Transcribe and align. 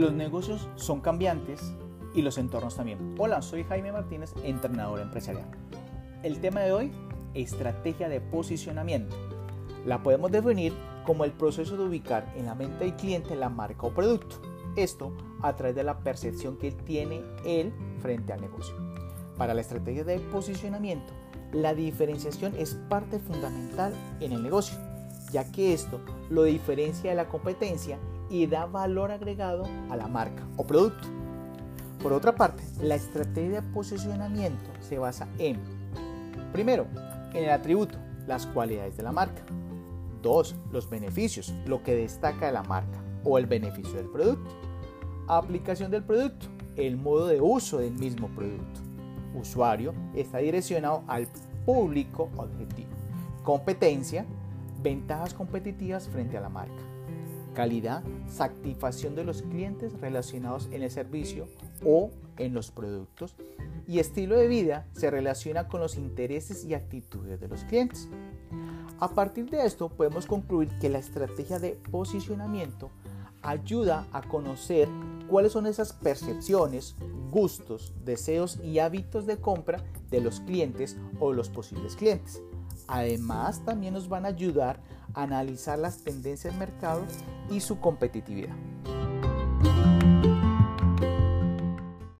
Los 0.00 0.14
negocios 0.14 0.66
son 0.76 1.02
cambiantes 1.02 1.74
y 2.14 2.22
los 2.22 2.38
entornos 2.38 2.74
también. 2.74 3.16
Hola, 3.18 3.42
soy 3.42 3.64
Jaime 3.64 3.92
Martínez, 3.92 4.32
entrenador 4.42 4.98
empresarial. 4.98 5.44
El 6.22 6.40
tema 6.40 6.60
de 6.60 6.72
hoy, 6.72 6.90
estrategia 7.34 8.08
de 8.08 8.22
posicionamiento. 8.22 9.14
La 9.84 10.02
podemos 10.02 10.32
definir 10.32 10.72
como 11.04 11.26
el 11.26 11.32
proceso 11.32 11.76
de 11.76 11.84
ubicar 11.84 12.32
en 12.34 12.46
la 12.46 12.54
mente 12.54 12.82
del 12.82 12.96
cliente 12.96 13.36
la 13.36 13.50
marca 13.50 13.88
o 13.88 13.92
producto. 13.92 14.36
Esto 14.74 15.12
a 15.42 15.54
través 15.54 15.76
de 15.76 15.84
la 15.84 15.98
percepción 15.98 16.56
que 16.56 16.72
tiene 16.72 17.20
él 17.44 17.70
frente 18.00 18.32
al 18.32 18.40
negocio. 18.40 18.74
Para 19.36 19.52
la 19.52 19.60
estrategia 19.60 20.04
de 20.04 20.18
posicionamiento, 20.18 21.12
la 21.52 21.74
diferenciación 21.74 22.54
es 22.56 22.74
parte 22.88 23.18
fundamental 23.18 23.92
en 24.20 24.32
el 24.32 24.42
negocio, 24.42 24.78
ya 25.30 25.52
que 25.52 25.74
esto 25.74 26.00
lo 26.30 26.44
diferencia 26.44 27.10
de 27.10 27.16
la 27.16 27.28
competencia 27.28 27.98
y 28.30 28.46
da 28.46 28.64
valor 28.64 29.10
agregado 29.10 29.64
a 29.90 29.96
la 29.96 30.06
marca 30.06 30.46
o 30.56 30.64
producto. 30.64 31.08
Por 32.00 32.12
otra 32.12 32.34
parte, 32.34 32.62
la 32.80 32.94
estrategia 32.94 33.60
de 33.60 33.72
posicionamiento 33.74 34.70
se 34.80 34.98
basa 34.98 35.28
en, 35.38 35.58
primero, 36.52 36.86
en 37.34 37.44
el 37.44 37.50
atributo, 37.50 37.98
las 38.26 38.46
cualidades 38.46 38.96
de 38.96 39.02
la 39.02 39.12
marca. 39.12 39.42
Dos, 40.22 40.54
los 40.72 40.88
beneficios, 40.88 41.52
lo 41.66 41.82
que 41.82 41.94
destaca 41.94 42.46
de 42.46 42.52
la 42.52 42.62
marca 42.62 43.02
o 43.24 43.36
el 43.36 43.46
beneficio 43.46 43.94
del 43.94 44.08
producto. 44.08 44.50
Aplicación 45.28 45.90
del 45.90 46.04
producto, 46.04 46.46
el 46.76 46.96
modo 46.96 47.26
de 47.26 47.40
uso 47.40 47.78
del 47.78 47.92
mismo 47.92 48.28
producto. 48.28 48.80
Usuario 49.34 49.92
está 50.14 50.38
direccionado 50.38 51.02
al 51.06 51.26
público 51.66 52.30
objetivo. 52.36 52.90
Competencia, 53.44 54.24
ventajas 54.82 55.34
competitivas 55.34 56.08
frente 56.08 56.36
a 56.36 56.40
la 56.40 56.48
marca 56.48 56.82
calidad, 57.52 58.02
satisfacción 58.28 59.14
de 59.14 59.24
los 59.24 59.42
clientes 59.42 59.92
relacionados 60.00 60.68
en 60.72 60.82
el 60.82 60.90
servicio 60.90 61.48
o 61.84 62.10
en 62.36 62.54
los 62.54 62.70
productos 62.70 63.36
y 63.86 63.98
estilo 63.98 64.36
de 64.36 64.46
vida 64.46 64.86
se 64.92 65.10
relaciona 65.10 65.66
con 65.66 65.80
los 65.80 65.96
intereses 65.96 66.64
y 66.64 66.74
actitudes 66.74 67.40
de 67.40 67.48
los 67.48 67.64
clientes. 67.64 68.08
A 69.00 69.08
partir 69.08 69.50
de 69.50 69.64
esto 69.66 69.88
podemos 69.88 70.26
concluir 70.26 70.68
que 70.80 70.88
la 70.88 70.98
estrategia 70.98 71.58
de 71.58 71.72
posicionamiento 71.90 72.90
ayuda 73.42 74.06
a 74.12 74.22
conocer 74.22 74.88
cuáles 75.30 75.52
son 75.52 75.66
esas 75.66 75.92
percepciones, 75.92 76.96
gustos, 77.30 77.94
deseos 78.04 78.58
y 78.62 78.80
hábitos 78.80 79.26
de 79.26 79.38
compra 79.38 79.82
de 80.10 80.20
los 80.20 80.40
clientes 80.40 80.96
o 81.20 81.32
los 81.32 81.48
posibles 81.48 81.94
clientes. 81.94 82.42
Además, 82.88 83.64
también 83.64 83.94
nos 83.94 84.08
van 84.08 84.24
a 84.24 84.28
ayudar 84.28 84.82
a 85.14 85.22
analizar 85.22 85.78
las 85.78 86.02
tendencias 86.02 86.52
del 86.52 86.58
mercado 86.58 87.06
y 87.48 87.60
su 87.60 87.78
competitividad. 87.78 88.56